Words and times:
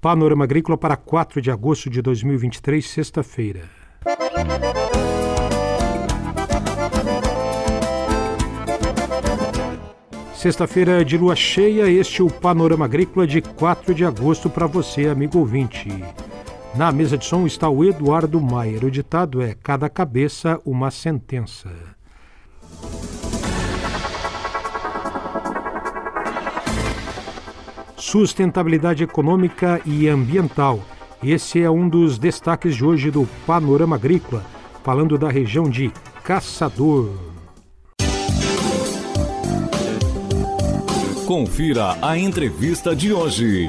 Panorama 0.00 0.44
Agrícola 0.44 0.78
para 0.78 0.96
4 0.96 1.42
de 1.42 1.50
agosto 1.50 1.90
de 1.90 2.00
2023, 2.00 2.88
sexta-feira. 2.88 3.64
Sexta-feira 10.32 11.04
de 11.04 11.18
lua 11.18 11.36
cheia, 11.36 11.90
este 11.90 12.22
é 12.22 12.24
o 12.24 12.30
Panorama 12.30 12.86
Agrícola 12.86 13.26
de 13.26 13.42
4 13.42 13.94
de 13.94 14.02
agosto 14.02 14.48
para 14.48 14.66
você, 14.66 15.06
amigo 15.06 15.38
ouvinte. 15.38 15.90
Na 16.74 16.90
mesa 16.90 17.18
de 17.18 17.26
som 17.26 17.46
está 17.46 17.68
o 17.68 17.84
Eduardo 17.84 18.40
Maier. 18.40 18.82
O 18.82 18.90
ditado 18.90 19.42
é: 19.42 19.54
Cada 19.62 19.90
cabeça, 19.90 20.58
uma 20.64 20.90
sentença. 20.90 21.68
Sustentabilidade 28.00 29.04
econômica 29.04 29.78
e 29.84 30.08
ambiental. 30.08 30.80
Esse 31.22 31.60
é 31.60 31.70
um 31.70 31.86
dos 31.86 32.18
destaques 32.18 32.74
de 32.74 32.82
hoje 32.82 33.10
do 33.10 33.28
Panorama 33.46 33.96
Agrícola, 33.96 34.42
falando 34.82 35.18
da 35.18 35.28
região 35.28 35.68
de 35.68 35.92
Caçador. 36.24 37.10
Confira 41.26 41.98
a 42.00 42.16
entrevista 42.16 42.96
de 42.96 43.12
hoje. 43.12 43.68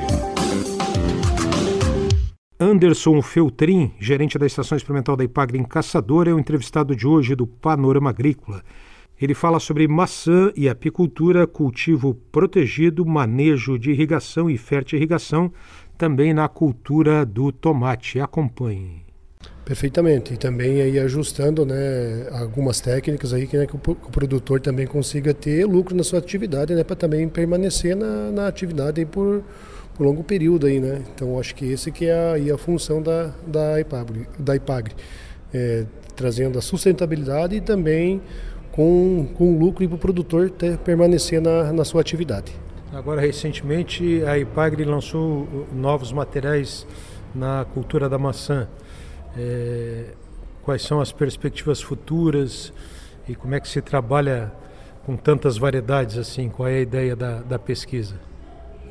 Anderson 2.58 3.22
Feltrin, 3.22 3.92
gerente 4.00 4.40
da 4.40 4.46
Estação 4.46 4.78
Experimental 4.78 5.18
da 5.18 5.26
Ipagre 5.26 5.60
em 5.60 5.64
Caçador, 5.64 6.30
é 6.30 6.34
o 6.34 6.40
entrevistado 6.40 6.96
de 6.96 7.06
hoje 7.06 7.36
do 7.36 7.46
Panorama 7.46 8.10
Agrícola. 8.10 8.64
Ele 9.22 9.36
fala 9.36 9.60
sobre 9.60 9.88
maçã 9.88 10.52
e 10.56 10.68
apicultura, 10.68 11.46
cultivo 11.46 12.16
protegido, 12.32 13.06
manejo 13.06 13.78
de 13.78 13.92
irrigação 13.92 14.50
e 14.50 14.58
fertirrigação, 14.58 15.54
também 15.96 16.34
na 16.34 16.48
cultura 16.50 17.24
do 17.24 17.52
tomate. 17.52 18.20
Acompanhe. 18.20 19.06
Perfeitamente. 19.64 20.34
E 20.34 20.38
também 20.38 20.82
aí 20.82 21.00
ajustando 21.00 21.64
né, 21.64 22.28
algumas 22.32 22.82
técnicas 22.82 23.32
aí 23.32 23.46
que, 23.46 23.56
né, 23.56 23.68
que, 23.68 23.76
o, 23.76 23.80
produtor 23.80 24.60
também 24.60 24.88
consiga 24.88 25.36
ter 25.36 25.66
lucro 25.66 25.96
na 25.96 26.04
sua 26.04 26.18
atividade, 26.18 26.74
né, 26.74 26.84
para 26.84 26.96
também 26.96 27.30
permanecer 27.30 27.96
na, 27.96 28.32
na 28.32 28.48
atividade 28.48 29.06
por, 29.06 29.44
por 29.94 30.04
longo 30.04 30.24
período 30.24 30.66
aí, 30.66 30.80
né? 30.80 31.04
Então 31.14 31.40
acho 31.40 31.54
que 31.54 31.66
esse 31.66 31.92
que 31.92 32.06
é 32.06 32.52
a, 32.52 32.56
a 32.56 32.58
função 32.58 33.04
da, 33.04 33.32
da 33.46 33.80
IPAGRE, 33.80 34.28
da 34.40 34.56
IPAGRE 34.56 34.96
é, 35.54 35.86
trazendo 36.16 36.58
a 36.58 36.62
sustentabilidade 36.62 37.56
e 37.56 37.62
também 37.62 38.20
com, 38.72 39.28
com 39.36 39.58
lucro 39.58 39.88
para 39.88 39.96
o 39.96 39.98
produtor 39.98 40.50
ter, 40.50 40.78
permanecer 40.78 41.42
na, 41.42 41.72
na 41.74 41.84
sua 41.86 42.02
atividade. 42.02 42.54
Agora, 42.94 43.22
recentemente, 43.22 44.24
a 44.26 44.38
IPAGRE 44.38 44.84
lançou 44.84 45.48
novos 45.74 46.12
materiais 46.12 46.86
na 47.34 47.66
cultura 47.74 48.10
da 48.10 48.18
maçã. 48.18 48.68
É, 49.38 50.08
quais 50.62 50.82
são 50.82 51.00
as 51.00 51.12
perspectivas 51.12 51.82
futuras 51.82 52.74
e 53.28 53.36
como 53.36 53.56
é 53.56 53.60
que 53.60 53.70
se 53.70 53.82
trabalha 53.82 54.52
com 55.06 55.16
tantas 55.16 55.58
variedades 55.58 56.18
assim? 56.18 56.50
Qual 56.50 56.68
é 56.68 56.78
a 56.78 56.82
ideia 56.82 57.16
da, 57.16 57.40
da 57.40 57.58
pesquisa? 57.58 58.31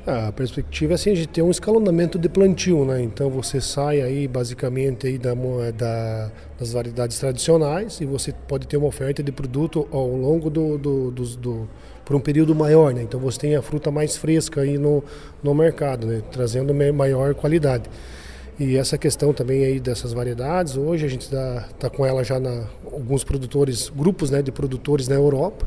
A 0.06 0.32
perspectiva 0.32 0.92
é 0.92 0.94
assim, 0.94 1.12
de 1.12 1.28
ter 1.28 1.42
um 1.42 1.50
escalonamento 1.50 2.18
de 2.18 2.26
plantio, 2.26 2.86
né? 2.86 3.02
Então 3.02 3.28
você 3.28 3.60
sai 3.60 4.00
aí 4.00 4.26
basicamente 4.26 5.06
aí 5.06 5.18
da, 5.18 5.34
da, 5.76 6.30
das 6.58 6.72
variedades 6.72 7.18
tradicionais 7.18 8.00
e 8.00 8.06
você 8.06 8.32
pode 8.32 8.66
ter 8.66 8.78
uma 8.78 8.86
oferta 8.86 9.22
de 9.22 9.30
produto 9.30 9.86
ao 9.90 10.08
longo 10.08 10.48
do, 10.48 10.78
do, 10.78 11.10
do, 11.10 11.24
do 11.36 11.68
por 12.02 12.16
um 12.16 12.20
período 12.20 12.54
maior, 12.54 12.94
né? 12.94 13.02
Então 13.02 13.20
você 13.20 13.38
tem 13.40 13.56
a 13.56 13.60
fruta 13.60 13.90
mais 13.90 14.16
fresca 14.16 14.62
aí 14.62 14.78
no, 14.78 15.04
no 15.42 15.54
mercado, 15.54 16.06
né? 16.06 16.22
Trazendo 16.32 16.72
maior 16.94 17.34
qualidade. 17.34 17.84
E 18.58 18.78
essa 18.78 18.96
questão 18.96 19.34
também 19.34 19.64
aí 19.64 19.78
dessas 19.78 20.14
variedades, 20.14 20.76
hoje 20.76 21.04
a 21.04 21.08
gente 21.08 21.22
está 21.22 21.68
tá 21.78 21.90
com 21.90 22.06
ela 22.06 22.24
já 22.24 22.40
na 22.40 22.64
alguns 22.90 23.22
produtores, 23.22 23.90
grupos 23.90 24.30
né, 24.30 24.42
de 24.42 24.50
produtores 24.50 25.08
na 25.08 25.14
Europa 25.14 25.66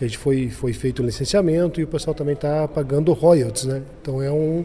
que 0.00 0.06
a 0.06 0.08
gente 0.08 0.16
foi, 0.16 0.48
foi 0.48 0.72
feito 0.72 1.02
o 1.02 1.04
licenciamento 1.04 1.78
e 1.78 1.84
o 1.84 1.86
pessoal 1.86 2.14
também 2.14 2.32
está 2.32 2.66
pagando 2.66 3.12
royalties, 3.12 3.66
né? 3.66 3.82
Então 4.00 4.22
é 4.22 4.32
um 4.32 4.64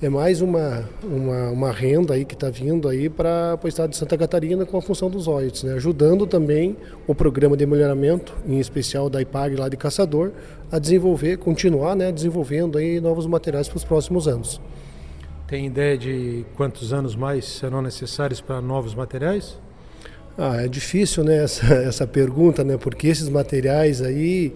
é 0.00 0.08
mais 0.08 0.40
uma, 0.40 0.88
uma, 1.04 1.50
uma 1.50 1.70
renda 1.70 2.14
aí 2.14 2.24
que 2.24 2.32
está 2.32 2.48
vindo 2.48 2.88
aí 2.88 3.10
para 3.10 3.56
o 3.62 3.68
estado 3.68 3.90
de 3.90 3.98
Santa 3.98 4.16
Catarina 4.16 4.64
com 4.64 4.78
a 4.78 4.82
função 4.82 5.10
dos 5.10 5.26
royalties, 5.26 5.62
né? 5.62 5.74
ajudando 5.74 6.26
também 6.26 6.76
o 7.06 7.14
programa 7.14 7.56
de 7.56 7.64
melhoramento, 7.66 8.34
em 8.44 8.58
especial 8.58 9.08
da 9.08 9.20
IPAG 9.20 9.54
lá 9.54 9.68
de 9.68 9.76
Caçador, 9.76 10.32
a 10.72 10.78
desenvolver, 10.80 11.36
continuar 11.36 11.94
né, 11.94 12.10
desenvolvendo 12.10 12.78
aí 12.78 12.98
novos 12.98 13.26
materiais 13.26 13.68
para 13.68 13.76
os 13.76 13.84
próximos 13.84 14.26
anos. 14.26 14.60
Tem 15.46 15.66
ideia 15.66 15.96
de 15.96 16.44
quantos 16.56 16.92
anos 16.92 17.14
mais 17.14 17.44
serão 17.44 17.80
necessários 17.80 18.40
para 18.40 18.60
novos 18.60 18.96
materiais? 18.96 19.61
Ah, 20.36 20.62
é 20.62 20.68
difícil 20.68 21.22
né, 21.24 21.36
essa, 21.44 21.66
essa 21.74 22.06
pergunta, 22.06 22.64
né, 22.64 22.76
porque 22.76 23.06
esses 23.06 23.28
materiais 23.28 24.00
aí 24.00 24.52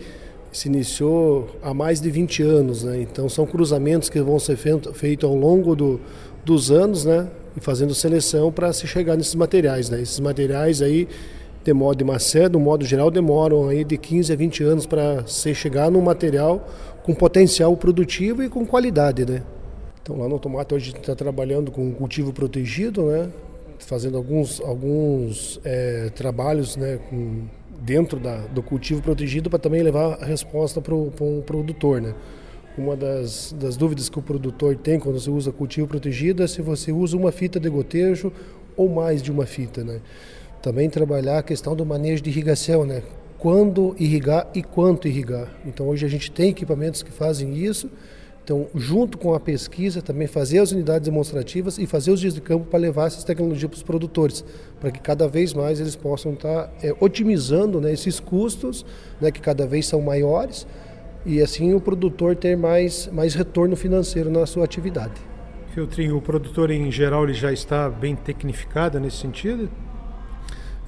se 0.50 0.68
iniciou 0.68 1.50
há 1.62 1.74
mais 1.74 2.00
de 2.00 2.10
20 2.10 2.42
anos, 2.42 2.82
né, 2.82 3.00
então 3.02 3.28
são 3.28 3.44
cruzamentos 3.46 4.08
que 4.08 4.20
vão 4.20 4.38
ser 4.38 4.56
feitos 4.56 4.96
feito 4.96 5.26
ao 5.26 5.34
longo 5.34 5.76
do, 5.76 6.00
dos 6.44 6.70
anos, 6.70 7.04
né, 7.04 7.28
e 7.54 7.60
fazendo 7.60 7.94
seleção 7.94 8.50
para 8.50 8.72
se 8.72 8.86
chegar 8.86 9.16
nesses 9.16 9.34
materiais. 9.34 9.90
Né. 9.90 10.00
Esses 10.00 10.20
materiais 10.20 10.80
aí, 10.80 11.06
de 11.62 11.72
modo 11.72 12.04
de 12.04 12.48
no 12.48 12.60
modo 12.60 12.84
geral, 12.84 13.10
demoram 13.10 13.68
aí 13.68 13.84
de 13.84 13.98
15 13.98 14.32
a 14.32 14.36
20 14.36 14.64
anos 14.64 14.86
para 14.86 15.26
se 15.26 15.54
chegar 15.54 15.90
num 15.90 16.00
material 16.00 16.66
com 17.02 17.14
potencial 17.14 17.76
produtivo 17.76 18.42
e 18.42 18.48
com 18.48 18.64
qualidade, 18.64 19.26
né. 19.26 19.42
Então 20.02 20.16
lá 20.18 20.28
no 20.28 20.38
tomate 20.38 20.74
hoje 20.74 20.84
a 20.84 20.86
gente 20.92 21.00
está 21.00 21.14
trabalhando 21.14 21.70
com 21.70 21.92
cultivo 21.92 22.32
protegido, 22.32 23.06
né, 23.06 23.28
fazendo 23.78 24.16
alguns, 24.16 24.60
alguns 24.60 25.60
é, 25.64 26.10
trabalhos 26.14 26.76
né, 26.76 26.98
com, 27.08 27.44
dentro 27.80 28.18
da, 28.18 28.38
do 28.46 28.62
cultivo 28.62 29.02
protegido 29.02 29.50
para 29.50 29.58
também 29.58 29.82
levar 29.82 30.22
a 30.22 30.24
resposta 30.24 30.80
para 30.80 30.94
o 30.94 31.10
pro 31.10 31.42
produtor. 31.42 32.00
Né? 32.00 32.14
Uma 32.76 32.96
das, 32.96 33.54
das 33.58 33.76
dúvidas 33.76 34.08
que 34.08 34.18
o 34.18 34.22
produtor 34.22 34.76
tem 34.76 34.98
quando 34.98 35.18
você 35.20 35.30
usa 35.30 35.52
cultivo 35.52 35.86
protegido 35.86 36.42
é 36.42 36.46
se 36.46 36.62
você 36.62 36.92
usa 36.92 37.16
uma 37.16 37.32
fita 37.32 37.58
de 37.58 37.68
gotejo 37.68 38.32
ou 38.76 38.88
mais 38.88 39.22
de 39.22 39.30
uma 39.30 39.46
fita. 39.46 39.82
Né? 39.84 40.00
Também 40.62 40.90
trabalhar 40.90 41.38
a 41.38 41.42
questão 41.42 41.74
do 41.74 41.86
manejo 41.86 42.22
de 42.22 42.30
irrigação, 42.30 42.84
né? 42.84 43.02
quando 43.38 43.94
irrigar 43.98 44.48
e 44.54 44.62
quanto 44.62 45.06
irrigar. 45.06 45.48
Então 45.64 45.86
hoje 45.88 46.04
a 46.04 46.08
gente 46.08 46.30
tem 46.30 46.50
equipamentos 46.50 47.02
que 47.02 47.10
fazem 47.10 47.56
isso 47.56 47.90
então, 48.46 48.68
junto 48.76 49.18
com 49.18 49.34
a 49.34 49.40
pesquisa, 49.40 50.00
também 50.00 50.28
fazer 50.28 50.60
as 50.60 50.70
unidades 50.70 51.08
demonstrativas 51.08 51.78
e 51.78 51.84
fazer 51.84 52.12
os 52.12 52.20
dias 52.20 52.32
de 52.32 52.40
campo 52.40 52.64
para 52.66 52.78
levar 52.78 53.08
essas 53.08 53.24
tecnologias 53.24 53.68
para 53.68 53.76
os 53.76 53.82
produtores, 53.82 54.44
para 54.78 54.92
que 54.92 55.00
cada 55.00 55.26
vez 55.26 55.52
mais 55.52 55.80
eles 55.80 55.96
possam 55.96 56.32
estar 56.32 56.72
é, 56.80 56.94
otimizando 57.00 57.80
né, 57.80 57.92
esses 57.92 58.20
custos, 58.20 58.86
né, 59.20 59.32
que 59.32 59.40
cada 59.40 59.66
vez 59.66 59.88
são 59.88 60.00
maiores, 60.00 60.64
e 61.24 61.42
assim 61.42 61.74
o 61.74 61.80
produtor 61.80 62.36
ter 62.36 62.56
mais, 62.56 63.10
mais 63.12 63.34
retorno 63.34 63.74
financeiro 63.74 64.30
na 64.30 64.46
sua 64.46 64.64
atividade. 64.64 65.20
Filtrinho, 65.74 66.16
o 66.16 66.22
produtor 66.22 66.70
em 66.70 66.88
geral 66.88 67.24
ele 67.24 67.34
já 67.34 67.52
está 67.52 67.90
bem 67.90 68.14
tecnificado 68.14 69.00
nesse 69.00 69.16
sentido? 69.16 69.68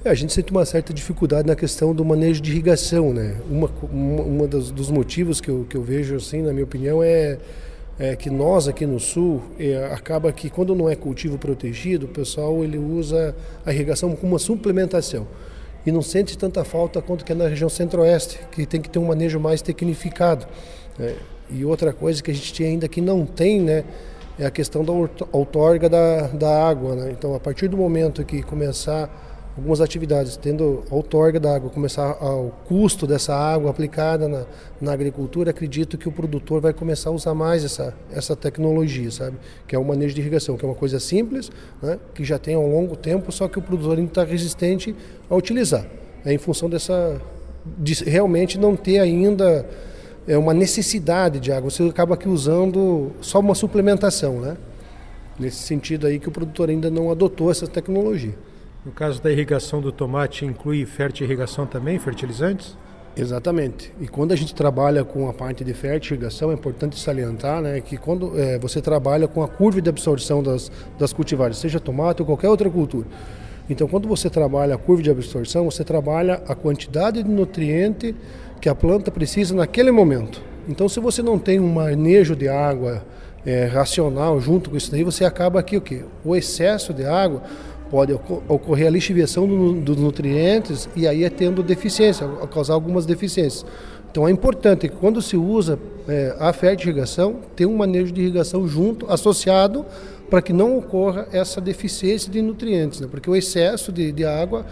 É, 0.03 0.09
a 0.09 0.13
gente 0.13 0.31
sente 0.31 0.49
uma 0.49 0.63
certa 0.63 0.93
dificuldade 0.93 1.45
na 1.45 1.57
questão 1.57 1.93
do 1.93 2.05
manejo 2.05 2.41
de 2.41 2.51
irrigação, 2.51 3.13
né? 3.13 3.35
Uma, 3.49 3.69
uma, 3.91 4.23
uma 4.23 4.47
dos, 4.47 4.71
dos, 4.71 4.89
motivos 4.89 5.41
que 5.41 5.49
eu, 5.49 5.65
que 5.69 5.75
eu 5.75 5.83
vejo, 5.83 6.15
assim, 6.15 6.41
na 6.41 6.53
minha 6.53 6.63
opinião, 6.63 7.03
é, 7.03 7.37
é 7.99 8.15
que 8.15 8.29
nós 8.29 8.69
aqui 8.69 8.85
no 8.85 8.97
sul, 8.97 9.41
é, 9.59 9.89
acaba 9.91 10.31
que 10.31 10.49
quando 10.49 10.73
não 10.73 10.89
é 10.89 10.95
cultivo 10.95 11.37
protegido, 11.37 12.05
o 12.05 12.09
pessoal 12.09 12.63
ele 12.63 12.77
usa 12.77 13.35
a 13.65 13.73
irrigação 13.73 14.15
como 14.15 14.31
uma 14.31 14.39
suplementação 14.39 15.27
e 15.85 15.91
não 15.91 16.01
sente 16.01 16.37
tanta 16.37 16.63
falta 16.63 17.01
quanto 17.01 17.25
que 17.25 17.33
é 17.33 17.35
na 17.35 17.49
região 17.49 17.67
centro-oeste, 17.67 18.39
que 18.53 18.65
tem 18.65 18.81
que 18.81 18.89
ter 18.89 18.99
um 18.99 19.05
manejo 19.05 19.37
mais 19.37 19.61
tecnificado. 19.61 20.47
Né? 20.97 21.13
E 21.49 21.65
outra 21.65 21.91
coisa 21.91 22.23
que 22.23 22.31
a 22.31 22.33
gente 22.33 22.63
ainda 22.63 22.87
que 22.87 23.01
não 23.01 23.25
tem, 23.25 23.59
né, 23.59 23.83
é 24.37 24.45
a 24.45 24.51
questão 24.51 24.85
da 24.85 24.93
outorga 25.33 25.89
da, 25.89 26.27
da 26.27 26.69
água. 26.69 26.95
Né? 26.95 27.11
Então, 27.11 27.35
a 27.35 27.39
partir 27.39 27.67
do 27.67 27.75
momento 27.75 28.23
que 28.23 28.41
começar 28.41 29.28
algumas 29.59 29.81
atividades, 29.81 30.37
tendo 30.37 30.83
a 30.89 30.95
outorga 30.95 31.37
da 31.37 31.53
água, 31.53 31.69
começar 31.69 32.17
ao 32.21 32.57
custo 32.65 33.05
dessa 33.05 33.35
água 33.35 33.69
aplicada 33.69 34.27
na, 34.27 34.45
na 34.79 34.93
agricultura, 34.93 35.51
acredito 35.51 35.97
que 35.97 36.07
o 36.07 36.11
produtor 36.11 36.61
vai 36.61 36.73
começar 36.73 37.09
a 37.09 37.13
usar 37.13 37.33
mais 37.33 37.65
essa, 37.65 37.93
essa 38.09 38.37
tecnologia, 38.37 39.11
sabe? 39.11 39.37
Que 39.67 39.75
é 39.75 39.79
o 39.79 39.83
manejo 39.83 40.15
de 40.15 40.21
irrigação, 40.21 40.55
que 40.55 40.63
é 40.63 40.67
uma 40.67 40.75
coisa 40.75 40.97
simples, 40.97 41.51
né? 41.81 41.99
que 42.15 42.23
já 42.23 42.39
tem 42.39 42.55
ao 42.55 42.65
longo 42.65 42.95
tempo, 42.95 43.31
só 43.33 43.49
que 43.49 43.59
o 43.59 43.61
produtor 43.61 43.97
ainda 43.97 44.09
está 44.09 44.23
resistente 44.23 44.95
a 45.29 45.35
utilizar. 45.35 45.85
É 46.25 46.33
em 46.33 46.37
função 46.37 46.69
dessa 46.69 47.21
de 47.77 47.93
realmente 48.05 48.57
não 48.57 48.75
ter 48.75 48.99
ainda 48.99 49.65
é 50.25 50.37
uma 50.37 50.53
necessidade 50.53 51.39
de 51.39 51.51
água, 51.51 51.69
você 51.69 51.83
acaba 51.83 52.13
aqui 52.13 52.29
usando 52.29 53.11
só 53.19 53.39
uma 53.39 53.55
suplementação, 53.55 54.39
né? 54.39 54.55
Nesse 55.37 55.63
sentido 55.63 56.07
aí 56.07 56.19
que 56.19 56.29
o 56.29 56.31
produtor 56.31 56.69
ainda 56.69 56.89
não 56.89 57.11
adotou 57.11 57.51
essa 57.51 57.67
tecnologia. 57.67 58.35
No 58.85 58.93
caso 58.93 59.21
da 59.21 59.29
irrigação 59.29 59.81
do 59.81 59.91
tomate, 59.91 60.45
inclui 60.45 60.85
fertirrigação 60.85 61.65
também, 61.65 61.99
fertilizantes? 61.99 62.77
Exatamente. 63.15 63.91
E 63.99 64.07
quando 64.07 64.31
a 64.31 64.35
gente 64.37 64.55
trabalha 64.55 65.03
com 65.03 65.27
a 65.27 65.33
parte 65.33 65.65
de 65.65 65.73
fertilização, 65.73 66.49
é 66.49 66.53
importante 66.53 66.97
salientar 66.97 67.61
né, 67.61 67.81
que 67.81 67.97
quando 67.97 68.39
é, 68.39 68.57
você 68.57 68.81
trabalha 68.81 69.27
com 69.27 69.43
a 69.43 69.49
curva 69.49 69.81
de 69.81 69.89
absorção 69.89 70.41
das, 70.41 70.71
das 70.97 71.11
cultivares, 71.11 71.57
seja 71.57 71.77
tomate 71.77 72.21
ou 72.21 72.25
qualquer 72.25 72.47
outra 72.47 72.69
cultura. 72.69 73.05
Então, 73.69 73.85
quando 73.85 74.07
você 74.07 74.29
trabalha 74.29 74.75
a 74.75 74.77
curva 74.77 75.03
de 75.03 75.11
absorção, 75.11 75.69
você 75.69 75.83
trabalha 75.83 76.41
a 76.47 76.55
quantidade 76.55 77.21
de 77.21 77.29
nutriente 77.29 78.15
que 78.61 78.69
a 78.69 78.73
planta 78.73 79.11
precisa 79.11 79.53
naquele 79.53 79.91
momento. 79.91 80.41
Então, 80.69 80.87
se 80.87 81.01
você 81.01 81.21
não 81.21 81.37
tem 81.37 81.59
um 81.59 81.73
manejo 81.73 82.33
de 82.33 82.47
água 82.47 83.03
é, 83.45 83.65
racional 83.65 84.39
junto 84.39 84.69
com 84.69 84.77
isso 84.77 84.89
daí, 84.89 85.03
você 85.03 85.25
acaba 85.25 85.59
aqui 85.59 85.75
o 85.75 85.81
quê? 85.81 86.03
O 86.23 86.35
excesso 86.35 86.93
de 86.93 87.05
água 87.05 87.43
pode 87.89 88.13
ocorrer 88.13 88.87
a 88.87 88.89
lixiviação 88.89 89.47
dos 89.81 89.97
nutrientes 89.97 90.87
e 90.95 91.07
aí 91.07 91.23
é 91.23 91.29
tendo 91.29 91.63
deficiência, 91.63 92.27
causar 92.51 92.73
algumas 92.73 93.05
deficiências. 93.05 93.65
Então 94.11 94.27
é 94.27 94.31
importante 94.31 94.87
que 94.87 94.95
quando 94.95 95.21
se 95.21 95.37
usa 95.37 95.77
é, 96.07 96.35
a 96.39 96.51
fertirrigação, 96.51 97.37
ter 97.55 97.65
um 97.65 97.75
manejo 97.75 98.11
de 98.11 98.21
irrigação 98.21 98.67
junto, 98.67 99.11
associado, 99.11 99.85
para 100.29 100.41
que 100.41 100.53
não 100.53 100.77
ocorra 100.77 101.27
essa 101.31 101.59
deficiência 101.59 102.31
de 102.31 102.41
nutrientes, 102.41 102.99
né? 102.99 103.07
porque 103.09 103.29
o 103.29 103.35
excesso 103.35 103.91
de, 103.91 104.11
de 104.11 104.25
água 104.25 104.65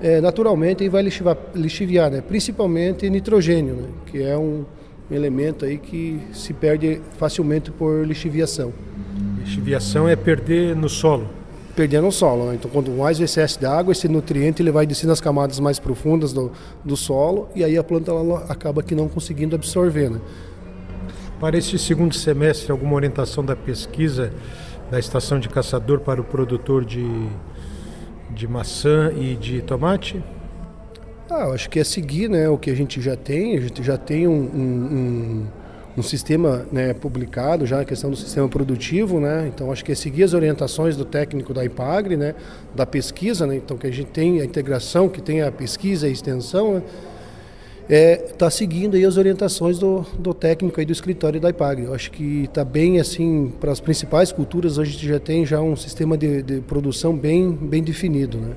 é, 0.00 0.20
naturalmente 0.20 0.88
vai 0.88 1.02
lixivar, 1.02 1.36
lixiviar, 1.54 2.10
né? 2.10 2.20
principalmente 2.20 3.08
nitrogênio, 3.10 3.74
né? 3.74 3.88
que 4.06 4.22
é 4.22 4.36
um 4.36 4.64
elemento 5.10 5.64
aí 5.64 5.78
que 5.78 6.20
se 6.32 6.52
perde 6.52 7.00
facilmente 7.18 7.70
por 7.70 8.06
lixiviação. 8.06 8.72
Lixiviação 9.40 10.08
é 10.08 10.14
perder 10.14 10.76
no 10.76 10.88
solo 10.88 11.39
perdendo 11.80 12.08
o 12.08 12.12
solo. 12.12 12.50
Né? 12.50 12.56
Então, 12.56 12.70
quanto 12.70 12.90
mais 12.90 13.18
o 13.18 13.24
excesso 13.24 13.58
de 13.58 13.64
água, 13.64 13.92
esse 13.92 14.06
nutriente 14.06 14.60
ele 14.60 14.70
vai 14.70 14.84
descer 14.84 15.06
nas 15.06 15.18
camadas 15.18 15.58
mais 15.58 15.78
profundas 15.78 16.30
do, 16.30 16.52
do 16.84 16.94
solo 16.94 17.48
e 17.54 17.64
aí 17.64 17.78
a 17.78 17.82
planta 17.82 18.10
ela 18.10 18.44
acaba 18.50 18.82
que 18.82 18.94
não 18.94 19.08
conseguindo 19.08 19.56
absorver. 19.56 20.10
Né? 20.10 20.20
Para 21.40 21.56
este 21.56 21.78
segundo 21.78 22.14
semestre, 22.14 22.70
alguma 22.70 22.96
orientação 22.96 23.42
da 23.42 23.56
pesquisa 23.56 24.30
da 24.90 24.98
estação 24.98 25.40
de 25.40 25.48
caçador 25.48 26.00
para 26.00 26.20
o 26.20 26.24
produtor 26.24 26.84
de, 26.84 27.28
de 28.28 28.46
maçã 28.46 29.10
e 29.16 29.34
de 29.36 29.62
tomate? 29.62 30.22
Ah, 31.30 31.44
eu 31.44 31.52
acho 31.54 31.70
que 31.70 31.78
é 31.78 31.84
seguir 31.84 32.28
né, 32.28 32.46
o 32.50 32.58
que 32.58 32.68
a 32.68 32.74
gente 32.74 33.00
já 33.00 33.16
tem. 33.16 33.56
A 33.56 33.60
gente 33.60 33.82
já 33.82 33.96
tem 33.96 34.28
um, 34.28 34.32
um, 34.32 34.96
um 34.98 35.46
um 36.00 36.02
sistema 36.02 36.66
né, 36.72 36.92
publicado 36.92 37.64
já 37.66 37.80
a 37.80 37.84
questão 37.84 38.10
do 38.10 38.16
sistema 38.16 38.48
produtivo, 38.48 39.20
né? 39.20 39.50
Então 39.54 39.70
acho 39.70 39.84
que 39.84 39.92
é 39.92 39.94
seguir 39.94 40.24
as 40.24 40.34
orientações 40.34 40.96
do 40.96 41.04
técnico 41.04 41.54
da 41.54 41.64
IPAGRE, 41.64 42.16
né? 42.16 42.34
Da 42.74 42.84
pesquisa, 42.84 43.46
né? 43.46 43.56
Então 43.56 43.76
que 43.76 43.86
a 43.86 43.90
gente 43.92 44.08
tem 44.08 44.40
a 44.40 44.44
integração, 44.44 45.08
que 45.08 45.22
tem 45.22 45.42
a 45.42 45.52
pesquisa 45.52 46.06
e 46.06 46.10
a 46.10 46.12
extensão, 46.12 46.74
né? 46.74 46.82
é, 47.90 48.16
tá 48.38 48.48
seguindo 48.48 48.94
aí 48.94 49.04
as 49.04 49.16
orientações 49.16 49.76
do, 49.76 50.06
do 50.16 50.32
técnico 50.32 50.78
aí 50.78 50.86
do 50.86 50.92
escritório 50.92 51.40
da 51.40 51.50
IPAGRE. 51.50 51.86
Eu 51.86 51.94
acho 51.94 52.12
que 52.12 52.44
está 52.44 52.64
bem 52.64 53.00
assim 53.00 53.52
para 53.60 53.72
as 53.72 53.80
principais 53.80 54.30
culturas 54.30 54.78
a 54.78 54.84
gente 54.84 55.04
já 55.04 55.18
tem 55.18 55.44
já 55.44 55.60
um 55.60 55.74
sistema 55.74 56.16
de, 56.16 56.40
de 56.40 56.60
produção 56.60 57.16
bem 57.16 57.50
bem 57.50 57.82
definido, 57.82 58.38
né? 58.38 58.54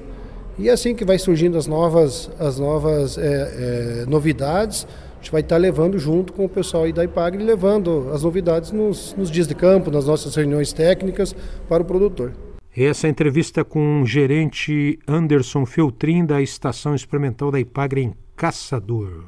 E 0.59 0.69
é 0.69 0.71
assim 0.71 0.93
que 0.93 1.03
vai 1.03 1.17
surgindo 1.17 1.57
as 1.57 1.65
novas 1.65 2.29
as 2.39 2.59
novas 2.59 3.17
é, 3.17 3.23
é, 3.23 4.05
novidades 4.07 4.85
gente 5.23 5.31
vai 5.31 5.39
estar 5.39 5.55
levando 5.55 5.97
junto 5.97 6.33
com 6.33 6.43
o 6.43 6.49
pessoal 6.49 6.83
aí 6.83 6.91
da 6.91 7.01
IPAGRE, 7.05 7.41
levando 7.41 8.09
as 8.11 8.23
novidades 8.23 8.71
nos, 8.71 9.15
nos 9.17 9.31
dias 9.31 9.47
de 9.47 9.55
campo, 9.55 9.89
nas 9.89 10.05
nossas 10.05 10.35
reuniões 10.35 10.73
técnicas 10.73 11.33
para 11.69 11.81
o 11.81 11.85
produtor. 11.85 12.33
Essa 12.75 13.07
entrevista 13.07 13.63
com 13.63 14.01
o 14.01 14.05
gerente 14.05 14.99
Anderson 15.07 15.65
Feltrin 15.65 16.25
da 16.25 16.41
Estação 16.41 16.93
Experimental 16.93 17.51
da 17.51 17.59
IPAGRE 17.59 18.01
em 18.01 18.13
Caçador. 18.35 19.25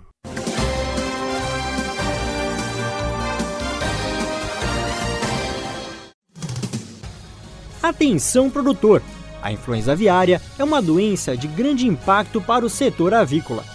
Atenção 7.82 8.50
produtor! 8.50 9.02
A 9.42 9.52
influenza 9.52 9.92
aviária 9.92 10.42
é 10.58 10.64
uma 10.64 10.82
doença 10.82 11.38
de 11.38 11.48
grande 11.48 11.88
impacto 11.88 12.42
para 12.42 12.66
o 12.66 12.70
setor 12.70 13.14
avícola 13.14 13.75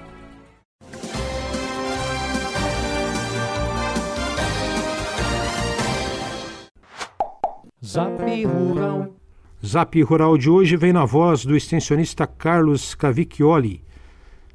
Zap 7.83 8.21
Rural. 8.45 9.15
Zap 9.65 9.99
Rural 10.03 10.37
de 10.37 10.47
hoje 10.51 10.77
vem 10.77 10.93
na 10.93 11.03
voz 11.03 11.43
do 11.43 11.55
extensionista 11.55 12.27
Carlos 12.27 12.93
Cavicchioli. 12.93 13.83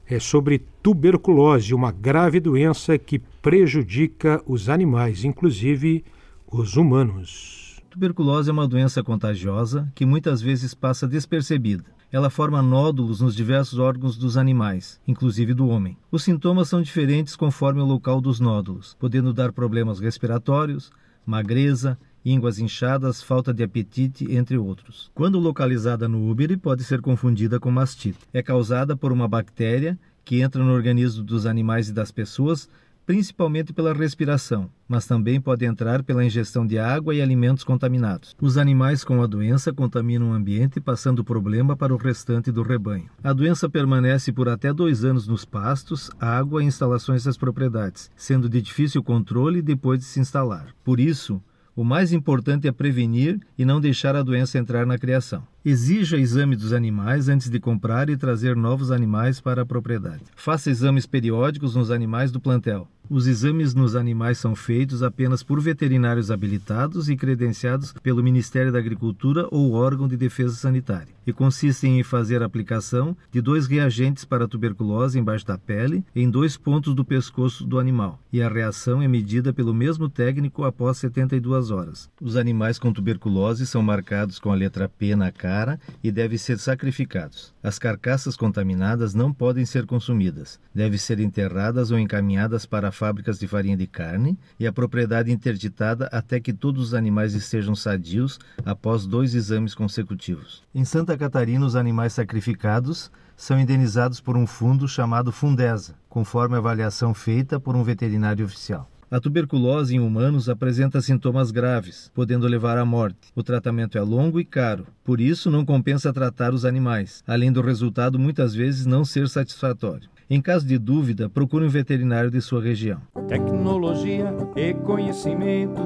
É 0.07 0.21
sobre 0.21 0.65
tuberculose, 0.81 1.75
uma 1.75 1.91
grave 1.91 2.39
doença 2.39 2.97
que 2.97 3.19
prejudica 3.19 4.41
os 4.47 4.69
animais, 4.69 5.25
inclusive 5.25 6.05
os 6.47 6.77
humanos. 6.77 7.81
Tuberculose 7.91 8.49
é 8.49 8.53
uma 8.53 8.69
doença 8.69 9.03
contagiosa 9.03 9.91
que 9.93 10.07
muitas 10.07 10.41
vezes 10.41 10.73
passa 10.73 11.09
despercebida. 11.09 11.85
Ela 12.13 12.31
forma 12.31 12.63
nódulos 12.63 13.21
nos 13.21 13.35
diversos 13.35 13.81
órgãos 13.81 14.17
dos 14.17 14.37
animais, 14.37 15.01
inclusive 15.05 15.53
do 15.53 15.67
homem. 15.67 15.99
Os 16.13 16.23
sintomas 16.23 16.69
são 16.69 16.81
diferentes 16.81 17.35
conforme 17.35 17.81
o 17.81 17.87
local 17.87 18.21
dos 18.21 18.39
nódulos, 18.39 18.97
podendo 19.01 19.33
dar 19.33 19.51
problemas 19.51 19.99
respiratórios, 19.99 20.93
magreza, 21.27 21.99
ínguas 22.27 22.59
inchadas, 22.59 23.23
falta 23.23 23.55
de 23.55 23.63
apetite, 23.63 24.27
entre 24.35 24.59
outros. 24.59 25.11
Quando 25.15 25.39
localizada 25.39 26.09
no 26.09 26.29
úbere, 26.29 26.57
pode 26.57 26.83
ser 26.83 27.01
confundida 27.01 27.61
com 27.61 27.71
mastite. 27.71 28.19
É 28.33 28.43
causada 28.43 28.97
por 28.97 29.13
uma 29.13 29.29
bactéria 29.29 29.97
que 30.25 30.41
entra 30.41 30.63
no 30.65 30.73
organismo 30.73 31.23
dos 31.23 31.47
animais 31.47 31.89
e 31.89 31.93
das 31.93 32.11
pessoas, 32.11 32.69
principalmente 33.07 33.73
pela 33.73 33.95
respiração, 33.95 34.69
mas 34.89 35.07
também 35.07 35.41
pode 35.41 35.65
entrar 35.65 36.03
pela 36.03 36.25
ingestão 36.25 36.67
de 36.67 36.77
água 36.77 37.15
e 37.15 37.23
alimentos 37.23 37.63
contaminados. 37.63 38.35
Os 38.41 38.59
animais 38.59 39.05
com 39.05 39.23
a 39.23 39.27
doença 39.29 39.73
contaminam 39.73 40.31
o 40.31 40.33
ambiente, 40.33 40.81
passando 40.81 41.21
o 41.21 41.25
problema 41.25 41.77
para 41.77 41.95
o 41.95 41.97
restante 41.97 42.51
do 42.51 42.65
rebanho. 42.65 43.09
A 43.23 43.33
doença 43.33 43.69
permanece 43.69 44.33
por 44.33 44.49
até 44.49 44.73
dois 44.73 45.05
anos 45.05 45.29
nos 45.29 45.45
pastos, 45.45 46.11
água 46.19 46.61
e 46.61 46.67
instalações 46.67 47.23
das 47.23 47.37
propriedades, 47.37 48.11
sendo 48.17 48.49
de 48.49 48.61
difícil 48.61 49.01
controle 49.05 49.63
depois 49.63 50.01
de 50.01 50.07
se 50.07 50.19
instalar. 50.19 50.75
Por 50.83 50.99
isso, 50.99 51.41
o 51.77 51.85
mais 51.85 52.11
importante 52.11 52.67
é 52.67 52.73
prevenir 52.73 53.39
e 53.59 53.65
não 53.65 53.79
deixar 53.79 54.17
a 54.17 54.23
doença 54.23 54.59
entrar 54.59 54.87
na 54.87 54.97
criação. 54.97 55.47
Exija 55.63 56.17
exame 56.17 56.57
dos 56.57 56.73
animais 56.73 57.29
antes 57.29 57.51
de 57.51 57.61
comprar 57.61 58.09
e 58.09 58.17
trazer 58.17 58.57
novos 58.57 58.91
animais 58.91 59.43
para 59.43 59.61
a 59.61 59.67
propriedade. 59.67 60.23
Faça 60.35 60.71
exames 60.71 61.05
periódicos 61.05 61.77
nos 61.77 61.91
animais 61.91 62.33
do 62.33 62.41
plantel. 62.41 62.89
Os 63.09 63.29
exames 63.29 63.73
nos 63.73 63.95
animais 63.95 64.37
são 64.37 64.57
feitos 64.57 65.01
apenas 65.01 65.41
por 65.41 65.61
veterinários 65.61 66.29
habilitados 66.29 67.09
e 67.09 67.17
credenciados 67.17 67.93
pelo 68.03 68.23
Ministério 68.23 68.73
da 68.73 68.81
Agricultura 68.81 69.47
ou 69.53 69.73
órgão 69.73 70.09
de 70.09 70.17
defesa 70.17 70.57
sanitária, 70.57 71.15
e 71.25 71.33
consistem 71.33 72.01
em 72.01 72.03
fazer 72.03 72.43
a 72.43 72.47
aplicação 72.47 73.17
de 73.31 73.41
dois 73.41 73.69
reagentes 73.69 74.25
para 74.25 74.49
tuberculose 74.49 75.21
embaixo 75.21 75.47
da 75.47 75.57
pele 75.57 76.05
em 76.17 76.29
dois 76.29 76.57
pontos 76.57 76.95
do 76.97 77.05
pescoço 77.05 77.65
do 77.65 77.79
animal, 77.79 78.19
e 78.33 78.43
a 78.43 78.49
reação 78.49 79.01
é 79.01 79.07
medida 79.07 79.53
pelo 79.53 79.73
mesmo 79.73 80.09
técnico 80.09 80.65
após 80.65 80.99
72 80.99 81.71
horas. 81.71 82.11
Os 82.21 82.37
animais 82.37 82.77
com 82.77 82.93
tuberculose 82.93 83.67
são 83.67 83.83
marcados 83.83 84.41
com 84.41 84.51
a 84.51 84.57
letra 84.57 84.89
P 84.89 85.15
na 85.15 85.31
cara 85.31 85.79
e 86.03 86.11
devem 86.11 86.39
ser 86.39 86.59
sacrificados. 86.59 87.55
As 87.63 87.79
carcaças 87.79 88.37
contaminadas 88.37 89.15
não 89.15 89.33
podem 89.33 89.65
ser 89.65 89.87
consumidas, 89.87 90.59
devem 90.75 90.99
ser 90.99 91.21
enterradas 91.21 91.93
ou 91.93 91.99
encaminhadas 91.99 92.67
para 92.67 92.96
fábricas 92.97 93.39
de 93.39 93.47
farinha 93.47 93.77
de 93.77 93.87
carne 93.87 94.39
e 94.59 94.67
a 94.67 94.73
propriedade 94.73 95.31
interditada 95.31 96.09
até 96.11 96.41
que 96.41 96.53
todos 96.53 96.83
os 96.83 96.95
animais 96.95 97.35
estejam 97.35 97.75
sadios 97.75 98.39
após 98.65 99.07
dois 99.07 99.35
exames 99.35 99.75
consecutivos. 99.75 100.65
Em 100.75 100.85
Santa 100.85 101.17
Catarina, 101.17 101.65
os 101.65 101.77
animais 101.77 102.13
sacrificados 102.15 103.11
são 103.37 103.61
indenizados 103.61 104.21
por 104.21 104.37
um 104.37 104.47
fundo 104.47 104.89
chamado 104.89 105.31
Fundesa, 105.31 105.95
conforme 106.09 106.57
avaliação 106.57 107.13
feita 107.13 107.61
por 107.61 107.77
um 107.77 107.83
veterinário 107.83 108.45
oficial. 108.45 108.91
A 109.09 109.21
tuberculose 109.21 109.95
em 109.95 110.01
humanos 110.01 110.49
apresenta 110.49 111.01
sintomas 111.01 111.53
graves, 111.53 112.11
podendo 112.13 112.49
levar 112.49 112.77
à 112.77 112.85
morte. 112.85 113.31
O 113.37 113.43
tratamento 113.43 113.97
é 113.97 114.01
longo 114.01 114.41
e 114.41 114.45
caro, 114.45 114.85
por 115.05 115.21
isso 115.21 115.49
não 115.49 115.65
compensa 115.65 116.13
tratar 116.13 116.53
os 116.53 116.65
animais, 116.65 117.23
além 117.25 117.53
do 117.53 117.61
resultado 117.61 118.19
muitas 118.19 118.53
vezes 118.53 118.85
não 118.85 119.05
ser 119.05 119.29
satisfatório. 119.29 120.09
Em 120.29 120.43
caso 120.43 120.67
de 120.67 120.77
dúvida, 120.77 121.31
procure 121.31 121.65
um 121.65 121.69
veterinário 121.69 122.33
de 122.33 122.41
sua 122.41 122.61
região. 122.61 123.01
Tecnologia 123.29 124.35
e 124.57 124.75
conhecimento, 124.75 125.83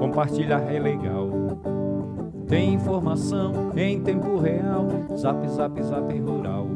compartilhar 0.00 0.62
é 0.62 0.80
legal. 0.80 1.30
Tem 2.48 2.74
informação 2.74 3.72
em 3.76 4.00
tempo 4.00 4.36
real, 4.36 4.88
zap 5.16 5.46
zap 5.48 5.80
zap 5.80 6.18
rural. 6.18 6.68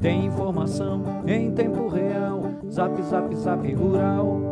Tem 0.00 0.26
informação 0.26 1.22
em 1.24 1.52
tempo 1.52 1.86
real, 1.86 2.52
zap 2.68 3.00
zap 3.02 3.32
zap 3.36 3.72
rural. 3.74 4.51